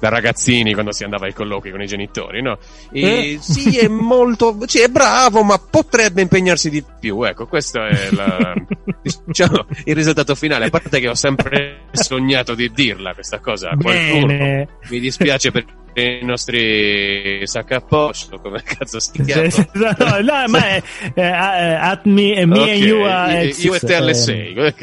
[0.00, 2.58] da ragazzini quando si andava ai colloqui con i genitori, no?
[2.92, 3.38] E Eh?
[3.40, 7.22] Sì, è molto, sì, è bravo, ma potrebbe impegnarsi di più.
[7.22, 8.54] Ecco, questo è la,
[9.24, 10.66] diciamo, il risultato finale.
[10.66, 14.26] A parte che ho sempre sognato di dirla questa cosa a qualcuno.
[14.26, 14.68] Bene.
[14.88, 15.64] Mi dispiace per
[15.96, 19.46] i nostri sacca a posto, come cazzo si chiama?
[19.74, 20.82] no, no, ma è,
[21.14, 24.54] eh, eh, at me, me Ok, and you are io- e te alle eh, 6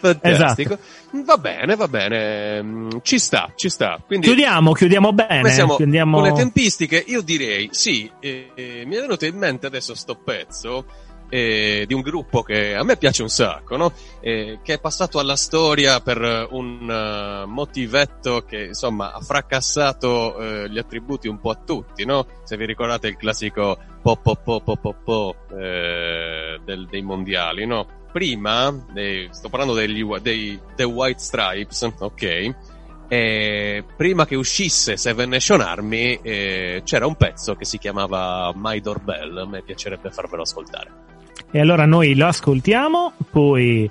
[0.00, 0.78] fantastico
[1.24, 5.50] va bene va bene ci sta ci sta quindi Chiudiamo, chiudiamo bene.
[5.50, 9.66] siamo chiudiamo- con le tempistiche io direi sì eh, eh, mi è venuto in mente
[9.66, 10.84] adesso sto pezzo
[11.28, 13.92] eh, di un gruppo che a me piace un sacco, no?
[14.20, 20.70] Eh, che è passato alla storia per un eh, motivetto che insomma ha fracassato eh,
[20.70, 22.26] gli attributi un po' a tutti, no?
[22.44, 27.66] Se vi ricordate il classico po po po po po po eh, del- dei mondiali,
[27.66, 27.86] no?
[28.12, 32.54] Prima, eh, sto parlando degli, dei The White Stripes, ok?
[33.08, 38.80] E prima che uscisse Seven Nation Army eh, c'era un pezzo che si chiamava My
[38.80, 41.04] Doorbell, a me piacerebbe farvelo ascoltare.
[41.50, 43.88] E allora noi lo ascoltiamo, poi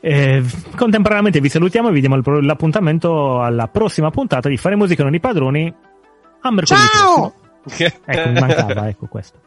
[0.00, 0.44] eh,
[0.76, 5.20] contemporaneamente vi salutiamo e vi diamo l'appuntamento alla prossima puntata di Fare Musica non i
[5.20, 5.72] padroni
[6.40, 7.14] a mercoledì Ciao!
[7.14, 7.40] prossimo.
[8.04, 9.38] Ecco, mi mancava, ecco questo.